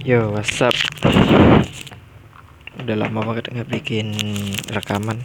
Yo, 0.00 0.32
what's 0.32 0.56
up? 0.64 0.72
Udah 2.80 2.96
lama 2.96 3.20
banget 3.20 3.52
nggak 3.52 3.68
bikin 3.68 4.16
rekaman. 4.72 5.20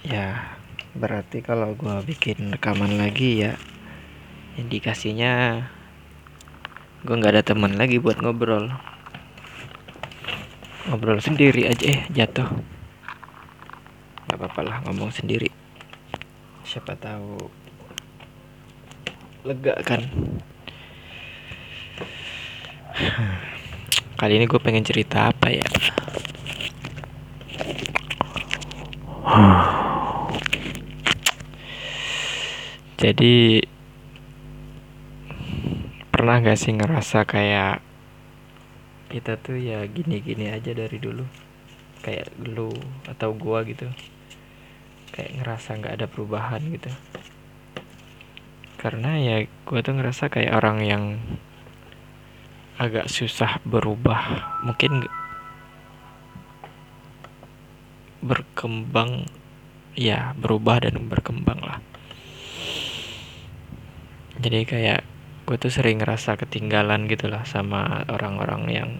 Ya, 0.00 0.56
berarti 0.96 1.44
kalau 1.44 1.76
gua 1.76 2.00
bikin 2.00 2.56
rekaman 2.56 2.96
lagi 2.96 3.44
ya 3.44 3.60
indikasinya 4.56 5.60
gua 7.04 7.20
nggak 7.20 7.36
ada 7.36 7.44
teman 7.44 7.76
lagi 7.76 8.00
buat 8.00 8.16
ngobrol. 8.24 8.72
Ngobrol 10.88 11.20
sendiri 11.20 11.68
aja 11.68 11.84
eh 11.84 12.08
jatuh. 12.08 12.48
Gak 14.32 14.40
apa-apa 14.40 14.60
lah 14.64 14.76
ngomong 14.88 15.12
sendiri. 15.12 15.52
Siapa 16.64 16.96
tahu 16.96 17.36
lega 19.44 19.76
kan. 19.84 20.08
Kali 24.18 24.32
ini 24.38 24.46
gue 24.46 24.60
pengen 24.62 24.86
cerita 24.86 25.32
apa 25.32 25.50
ya? 25.50 25.66
Jadi 33.02 33.58
pernah 36.14 36.38
gak 36.38 36.54
sih 36.54 36.70
ngerasa 36.70 37.26
kayak 37.26 37.82
kita 39.10 39.36
tuh 39.42 39.58
ya 39.58 39.82
gini-gini 39.90 40.54
aja 40.54 40.70
dari 40.70 41.02
dulu? 41.02 41.26
Kayak 42.00 42.30
lu 42.46 42.70
atau 43.10 43.34
gua 43.34 43.66
gitu. 43.66 43.90
Kayak 45.10 45.42
ngerasa 45.42 45.82
nggak 45.82 45.94
ada 45.98 46.06
perubahan 46.06 46.62
gitu. 46.62 46.94
Karena 48.78 49.18
ya 49.18 49.50
gua 49.66 49.82
tuh 49.82 49.98
ngerasa 49.98 50.30
kayak 50.30 50.56
orang 50.56 50.78
yang 50.86 51.04
agak 52.82 53.06
susah 53.06 53.62
berubah. 53.62 54.42
Mungkin 54.66 55.06
berkembang 58.18 59.30
ya 59.94 60.34
berubah 60.34 60.82
dan 60.82 61.06
berkembang 61.06 61.62
lah. 61.62 61.78
Jadi 64.42 64.66
kayak 64.66 65.06
gue 65.46 65.56
tuh 65.58 65.70
sering 65.70 66.02
ngerasa 66.02 66.34
ketinggalan 66.34 67.06
gitu 67.06 67.30
lah 67.30 67.46
sama 67.46 68.02
orang-orang 68.10 68.62
yang 68.66 68.90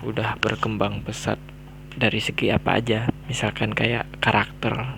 udah 0.00 0.40
berkembang 0.40 1.04
pesat 1.04 1.36
dari 1.92 2.24
segi 2.24 2.48
apa 2.48 2.80
aja. 2.80 3.12
Misalkan 3.28 3.76
kayak 3.76 4.08
karakter. 4.24 4.96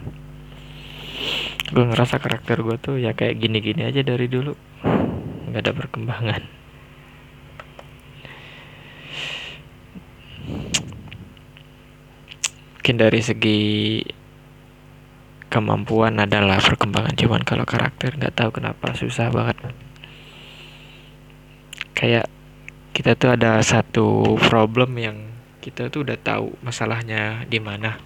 Gue 1.74 1.84
ngerasa 1.90 2.22
karakter 2.22 2.62
gue 2.62 2.76
tuh 2.78 2.96
ya 3.02 3.18
kayak 3.18 3.42
gini-gini 3.42 3.82
aja 3.82 4.06
dari 4.06 4.30
dulu. 4.30 4.54
Nggak 5.50 5.62
ada 5.66 5.72
perkembangan 5.74 6.61
mungkin 12.82 12.98
dari 12.98 13.22
segi 13.22 13.62
kemampuan 15.46 16.18
adalah 16.18 16.58
perkembangan 16.58 17.14
cuman 17.14 17.46
kalau 17.46 17.62
karakter 17.62 18.18
nggak 18.18 18.34
tahu 18.34 18.58
kenapa 18.58 18.90
susah 18.98 19.30
banget. 19.30 19.70
Kayak 21.94 22.26
kita 22.90 23.14
tuh 23.14 23.38
ada 23.38 23.62
satu 23.62 24.34
problem 24.50 24.98
yang 24.98 25.30
kita 25.62 25.94
tuh 25.94 26.02
udah 26.02 26.18
tahu 26.18 26.58
masalahnya 26.58 27.46
di 27.46 27.62
mana. 27.62 28.02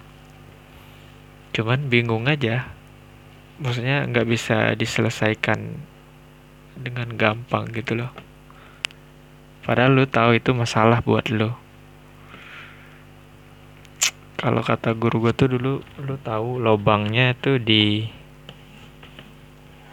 Cuman 1.56 1.88
bingung 1.88 2.28
aja. 2.28 2.68
Maksudnya 3.56 4.04
nggak 4.04 4.28
bisa 4.28 4.76
diselesaikan 4.76 5.72
dengan 6.76 7.16
gampang 7.16 7.72
gitu 7.72 7.96
loh. 7.96 8.12
Padahal 9.64 9.96
lu 9.96 10.04
tahu 10.04 10.36
itu 10.36 10.52
masalah 10.52 11.00
buat 11.00 11.32
lu 11.32 11.64
kalau 14.36 14.60
kata 14.60 14.92
guru 14.92 15.24
gue 15.24 15.32
tuh 15.32 15.48
dulu 15.56 15.80
lu 15.80 16.14
tahu 16.20 16.60
lobangnya 16.60 17.32
tuh 17.32 17.56
di 17.56 18.04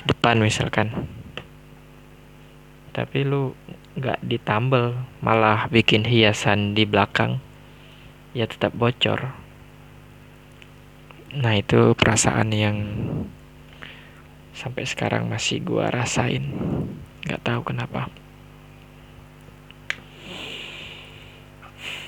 depan 0.03 0.43
misalkan. 0.43 0.91
Tapi 2.91 3.23
lu 3.23 3.55
nggak 3.95 4.19
ditambel 4.27 4.99
malah 5.23 5.71
bikin 5.71 6.03
hiasan 6.03 6.75
di 6.75 6.83
belakang. 6.83 7.39
Ya 8.35 8.43
tetap 8.43 8.75
bocor. 8.75 9.31
Nah 11.33 11.53
itu 11.55 11.95
perasaan 11.95 12.51
yang 12.51 12.77
sampai 14.51 14.83
sekarang 14.83 15.31
masih 15.31 15.63
gua 15.63 15.87
rasain. 15.87 16.51
Nggak 17.23 17.41
tahu 17.47 17.73
kenapa 17.73 18.11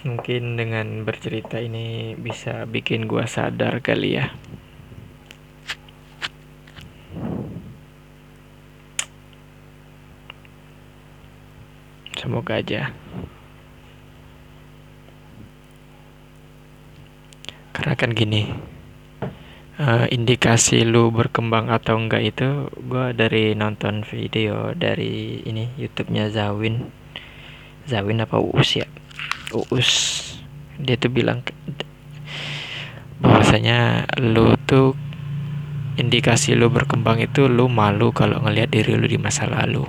Mungkin 0.05 0.53
dengan 0.53 1.01
bercerita 1.01 1.57
ini 1.57 2.13
bisa 2.13 2.69
bikin 2.69 3.09
gua 3.09 3.25
sadar 3.25 3.81
kali 3.81 4.21
ya. 4.21 4.29
Semoga 12.21 12.61
aja. 12.61 12.93
Karena 17.73 17.93
kan 17.97 18.13
gini, 18.13 18.49
uh, 19.77 20.05
indikasi 20.09 20.85
lu 20.87 21.11
berkembang 21.13 21.69
atau 21.69 21.99
enggak 21.99 22.23
itu 22.23 22.69
gue 22.71 23.13
dari 23.13 23.53
nonton 23.53 24.01
video 24.07 24.73
dari 24.73 25.43
ini 25.45 25.69
YouTube-nya 25.77 26.31
Zawin. 26.33 26.87
Zawin 27.85 28.23
apa 28.25 28.41
Uus 28.41 28.79
ya? 28.79 28.87
Uus 29.55 29.91
dia 30.75 30.99
tuh 30.99 31.07
bilang 31.07 31.39
bahwasanya 33.23 34.03
lu 34.19 34.59
tuh 34.67 34.91
indikasi 35.95 36.59
lu 36.59 36.67
berkembang 36.67 37.23
itu 37.23 37.47
lu 37.47 37.71
malu 37.71 38.11
kalau 38.11 38.43
ngelihat 38.43 38.67
diri 38.75 38.99
lu 38.99 39.07
di 39.07 39.15
masa 39.15 39.47
lalu. 39.47 39.87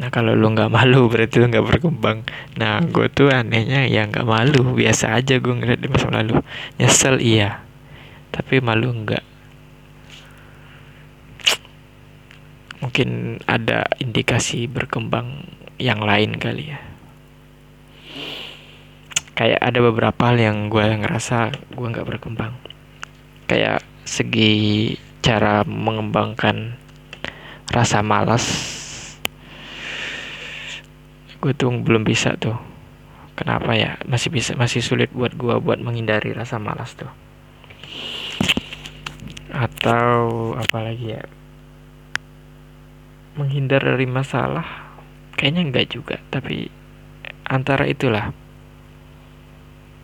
Nah 0.00 0.08
kalau 0.08 0.32
lu 0.32 0.48
nggak 0.48 0.72
malu 0.80 1.12
berarti 1.12 1.44
lu 1.44 1.52
nggak 1.52 1.66
berkembang. 1.68 2.24
Nah 2.56 2.80
gue 2.80 3.12
tuh 3.12 3.28
anehnya 3.28 3.84
ya 3.84 4.08
nggak 4.08 4.24
malu. 4.24 4.72
Biasa 4.72 5.12
aja 5.12 5.36
gue 5.36 5.52
ngeliat 5.52 5.84
di 5.84 5.88
masa 5.92 6.08
lalu. 6.08 6.40
Nyesel 6.80 7.20
iya. 7.20 7.60
Tapi 8.32 8.64
malu 8.64 8.88
enggak 8.88 9.20
mungkin 12.80 13.36
ada 13.44 13.84
indikasi 14.00 14.64
berkembang 14.64 15.44
yang 15.76 16.00
lain 16.00 16.40
kali 16.40 16.72
ya 16.72 16.89
kayak 19.40 19.56
ada 19.56 19.80
beberapa 19.80 20.20
hal 20.28 20.36
yang 20.36 20.68
gue 20.68 20.84
ngerasa 21.00 21.48
gue 21.72 21.86
nggak 21.88 22.04
berkembang. 22.04 22.52
Kayak 23.48 23.80
segi 24.04 24.92
cara 25.24 25.64
mengembangkan 25.64 26.76
rasa 27.72 28.04
malas 28.04 28.44
gue 31.40 31.52
tuh 31.56 31.72
belum 31.72 32.04
bisa 32.04 32.36
tuh. 32.36 32.52
Kenapa 33.32 33.72
ya? 33.72 33.96
Masih 34.04 34.28
bisa 34.28 34.52
masih 34.60 34.84
sulit 34.84 35.08
buat 35.16 35.32
gue 35.32 35.56
buat 35.56 35.80
menghindari 35.80 36.36
rasa 36.36 36.60
malas 36.60 36.92
tuh. 36.92 37.08
Atau 39.56 40.52
apalagi 40.60 41.16
ya? 41.16 41.24
Menghindar 43.40 43.88
dari 43.88 44.04
masalah 44.04 44.92
kayaknya 45.32 45.64
enggak 45.64 45.96
juga 45.96 46.20
tapi 46.28 46.68
antara 47.48 47.88
itulah 47.88 48.36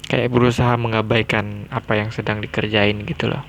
kayak 0.06 0.31
berusaha 0.31 0.78
mengabaikan 0.78 1.67
apa 1.71 1.99
yang 1.99 2.15
sedang 2.15 2.39
dikerjain 2.39 3.03
gitu 3.03 3.27
loh. 3.31 3.43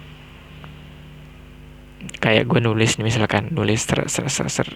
Kayak 2.18 2.50
gue 2.50 2.60
nulis 2.62 2.98
nih 2.98 3.06
misalkan 3.06 3.54
nulis 3.54 3.86
ser, 3.86 4.10
ser, 4.10 4.30
ser, 4.30 4.50
ser. 4.50 4.70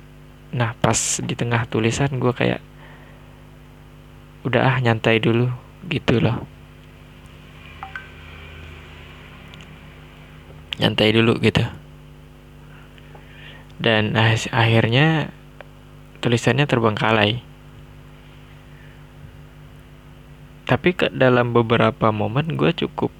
nah 0.51 0.75
pas 0.75 1.23
di 1.23 1.31
tengah 1.31 1.63
tulisan 1.71 2.11
gue 2.19 2.33
kayak 2.35 2.59
udah 4.43 4.67
ah 4.67 4.77
nyantai 4.83 5.17
dulu 5.23 5.47
gitu 5.89 6.21
loh. 6.21 6.43
Nyantai 10.77 11.09
dulu 11.13 11.37
gitu. 11.41 11.61
Dan 13.81 14.13
akhirnya 14.53 15.33
tulisannya 16.21 16.69
terbengkalai 16.69 17.50
tapi 20.71 20.95
ke 20.95 21.11
dalam 21.11 21.51
beberapa 21.51 22.15
momen 22.15 22.55
gue 22.55 22.71
cukup 22.71 23.11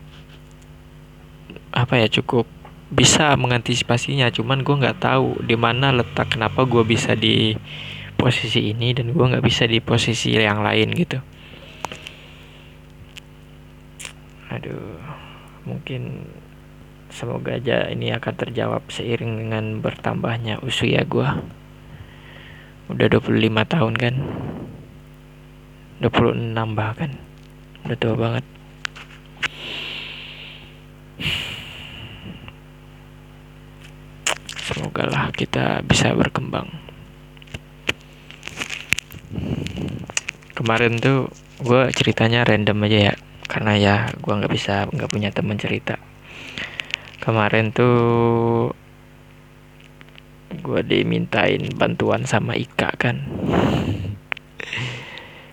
apa 1.75 2.00
ya 2.00 2.07
cukup 2.07 2.48
bisa 2.88 3.36
mengantisipasinya. 3.36 4.31
Cuman 4.31 4.63
gue 4.63 4.71
nggak 4.71 5.03
tahu 5.03 5.44
di 5.44 5.59
mana 5.59 5.92
letak 5.92 6.39
kenapa 6.39 6.63
gue 6.63 6.80
bisa 6.88 7.12
di 7.12 7.51
posisi 8.15 8.71
ini 8.71 8.95
dan 8.95 9.12
gue 9.12 9.25
nggak 9.36 9.44
bisa 9.44 9.68
di 9.68 9.83
posisi 9.83 10.31
yang 10.31 10.63
lain 10.63 10.95
gitu. 10.95 11.19
Aduh 14.48 15.00
mungkin 15.68 16.31
semoga 17.12 17.59
aja 17.59 17.92
ini 17.92 18.15
akan 18.15 18.33
terjawab 18.48 18.88
seiring 18.88 19.44
dengan 19.44 19.83
bertambahnya 19.83 20.63
usia 20.63 21.03
gue. 21.03 21.27
Udah 22.88 23.07
25 23.12 23.27
tahun 23.68 23.94
kan? 24.00 24.15
26 26.00 26.56
bahkan 26.80 27.31
udah 27.86 27.98
tua 27.98 28.16
banget. 28.16 28.45
Semoga 34.62 35.04
lah 35.10 35.25
kita 35.36 35.83
bisa 35.83 36.16
berkembang. 36.16 36.69
Kemarin 40.56 41.01
tuh 41.01 41.28
gue 41.62 41.89
ceritanya 41.94 42.45
random 42.45 42.86
aja 42.86 43.00
ya 43.12 43.13
karena 43.50 43.74
ya 43.75 43.95
gue 44.16 44.31
nggak 44.31 44.54
bisa 44.54 44.88
nggak 44.88 45.12
punya 45.12 45.30
teman 45.34 45.57
cerita. 45.60 45.98
Kemarin 47.19 47.74
tuh 47.74 48.72
gue 50.62 50.81
dimintain 50.84 51.63
bantuan 51.80 52.27
sama 52.27 52.60
Ika 52.60 52.92
kan 53.00 53.24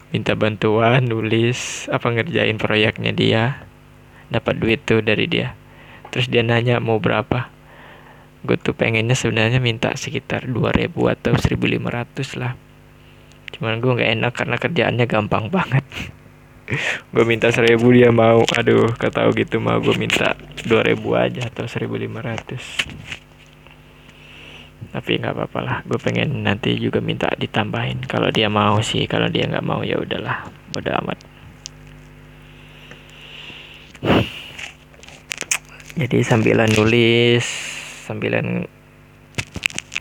minta 0.08 0.32
bantuan 0.32 1.04
nulis 1.04 1.90
apa 1.92 2.08
ngerjain 2.12 2.56
proyeknya 2.56 3.12
dia. 3.12 3.44
Dapat 4.28 4.60
duit 4.60 4.84
tuh 4.84 5.00
dari 5.00 5.24
dia. 5.24 5.56
Terus 6.12 6.28
dia 6.28 6.44
nanya 6.44 6.80
mau 6.80 7.00
berapa? 7.00 7.48
Gue 8.44 8.56
tuh 8.60 8.76
pengennya 8.76 9.16
sebenarnya 9.16 9.60
minta 9.60 9.92
sekitar 9.96 10.48
2000 10.48 10.92
atau 10.92 11.32
1500 11.36 12.40
lah. 12.40 12.52
Cuman 13.56 13.80
gue 13.80 13.92
nggak 13.96 14.12
enak 14.20 14.32
karena 14.36 14.56
kerjaannya 14.60 15.06
gampang 15.08 15.48
banget. 15.48 15.84
Gue 17.16 17.24
minta 17.24 17.48
seribu 17.48 17.88
dia 17.96 18.12
mau. 18.12 18.44
Aduh 18.52 18.92
kata 18.92 19.32
gitu 19.32 19.56
mau 19.56 19.80
gue 19.80 19.96
minta 19.96 20.36
2000 20.68 21.00
aja 21.16 21.48
atau 21.48 21.64
1500 21.64 23.27
tapi 24.88 25.20
nggak 25.20 25.34
apa-apa 25.36 25.60
lah. 25.60 25.78
Gue 25.84 26.00
pengen 26.00 26.44
nanti 26.44 26.76
juga 26.80 27.04
minta 27.04 27.28
ditambahin. 27.36 28.08
Kalau 28.08 28.32
dia 28.32 28.48
mau 28.48 28.80
sih 28.80 29.04
kalau 29.04 29.28
dia 29.28 29.44
nggak 29.44 29.66
mau 29.66 29.84
ya 29.84 30.00
udahlah. 30.00 30.48
Bodo 30.72 30.90
amat. 31.04 31.18
Jadi 35.98 36.18
sambilan 36.22 36.70
nulis 36.78 37.44
sambilan 38.08 38.64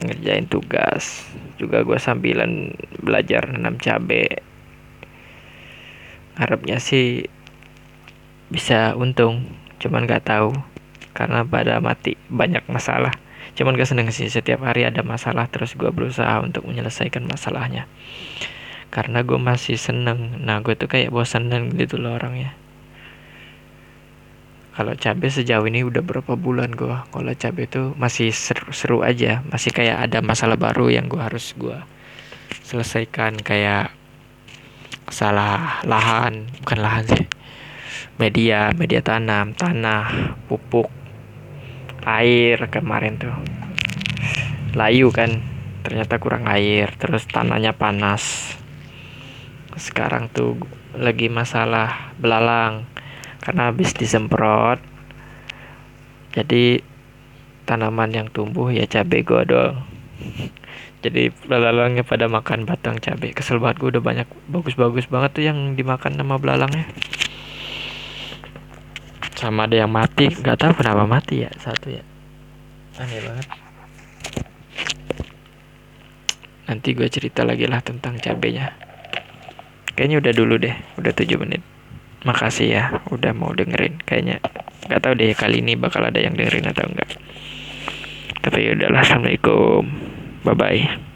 ngerjain 0.06 0.48
tugas. 0.48 1.28
Juga 1.60 1.84
gue 1.84 2.00
sambilan 2.00 2.72
belajar 3.02 3.50
nanam 3.52 3.76
cabe. 3.82 4.40
Harapnya 6.40 6.80
sih 6.80 7.28
bisa 8.48 8.96
untung. 8.96 9.44
Cuman 9.84 10.08
nggak 10.08 10.32
tahu 10.32 10.56
karena 11.12 11.42
pada 11.44 11.82
mati 11.82 12.14
banyak 12.30 12.62
masalah 12.70 13.12
cuman 13.56 13.78
gak 13.78 13.88
seneng 13.88 14.10
sih 14.12 14.28
setiap 14.28 14.66
hari 14.66 14.84
ada 14.84 15.06
masalah 15.06 15.48
terus 15.48 15.78
gue 15.78 15.88
berusaha 15.94 16.42
untuk 16.44 16.68
menyelesaikan 16.68 17.24
masalahnya. 17.24 17.88
Karena 18.90 19.22
gue 19.22 19.38
masih 19.38 19.78
seneng. 19.78 20.42
Nah 20.42 20.64
gue 20.64 20.74
tuh 20.74 20.90
kayak 20.90 21.14
bosan 21.14 21.52
gitu 21.76 22.02
loh 22.02 22.18
orangnya. 22.18 22.56
Kalau 24.78 24.94
cabai 24.94 25.34
sejauh 25.34 25.66
ini 25.66 25.82
udah 25.82 26.06
berapa 26.06 26.38
bulan 26.38 26.78
gue 26.78 26.94
kalau 27.10 27.34
cabai 27.34 27.66
itu 27.66 27.98
masih 27.98 28.30
seru, 28.30 28.70
seru 28.74 28.98
aja. 29.02 29.42
Masih 29.50 29.74
kayak 29.74 30.10
ada 30.10 30.22
masalah 30.22 30.58
baru 30.58 30.94
yang 30.94 31.10
gue 31.10 31.20
harus 31.22 31.54
gue 31.58 31.78
selesaikan. 32.66 33.38
Kayak 33.42 33.94
salah 35.10 35.82
lahan. 35.84 36.48
Bukan 36.64 36.80
lahan 36.80 37.06
sih. 37.10 37.26
Media 38.18 38.74
media 38.74 39.02
tanam 39.06 39.54
tanah 39.54 40.36
pupuk 40.50 40.90
air 42.08 42.72
kemarin 42.72 43.20
tuh. 43.20 43.36
Layu 44.80 45.12
kan 45.12 45.44
ternyata 45.84 46.16
kurang 46.24 46.48
air 46.48 46.96
terus 46.96 47.28
tanahnya 47.28 47.76
panas. 47.76 48.56
Sekarang 49.76 50.32
tuh 50.32 50.56
lagi 50.96 51.28
masalah 51.28 52.16
belalang 52.16 52.88
karena 53.44 53.70
habis 53.70 53.92
disemprot. 53.92 54.80
Jadi 56.32 56.80
tanaman 57.68 58.16
yang 58.16 58.28
tumbuh 58.32 58.72
ya 58.72 58.88
cabai 58.88 59.28
godol 59.28 59.76
jadi 61.04 61.36
belalangnya 61.46 62.08
pada 62.08 62.32
makan 62.32 62.64
batang 62.64 62.98
cabai. 62.98 63.36
Kesel 63.36 63.60
banget 63.60 63.84
gue 63.84 63.90
udah 63.98 64.04
banyak 64.04 64.28
bagus-bagus 64.48 65.12
banget 65.12 65.32
tuh 65.36 65.44
yang 65.44 65.76
dimakan 65.76 66.16
sama 66.16 66.40
belalangnya 66.40 66.88
sama 69.38 69.70
ada 69.70 69.78
yang 69.78 69.94
mati. 69.94 70.34
Nggak 70.34 70.58
tahu 70.58 70.72
kenapa 70.82 71.06
mati 71.06 71.46
ya 71.46 71.52
satu 71.62 71.94
ya. 71.94 72.04
Aneh 72.98 73.22
banget. 73.22 73.48
Nanti 76.68 76.90
gue 76.92 77.08
cerita 77.08 77.48
lagi 77.48 77.70
lah 77.70 77.80
tentang 77.80 78.20
cabenya. 78.20 78.74
Kayaknya 79.94 80.18
udah 80.20 80.34
dulu 80.34 80.54
deh 80.60 80.76
udah 81.00 81.14
7 81.14 81.40
menit. 81.40 81.62
Makasih 82.26 82.68
ya 82.68 82.84
udah 83.14 83.32
mau 83.32 83.54
dengerin. 83.54 84.02
Kayaknya 84.04 84.42
nggak 84.90 85.00
tahu 85.00 85.14
deh 85.16 85.32
kali 85.38 85.62
ini 85.62 85.78
bakal 85.78 86.02
ada 86.04 86.18
yang 86.18 86.34
dengerin 86.36 86.68
atau 86.74 86.90
enggak 86.90 87.12
tapi 88.48 88.64
ya 88.64 88.80
udahlah 88.80 89.04
assalamualaikum. 89.04 89.84
Bye 90.48 90.56
bye 90.56 91.08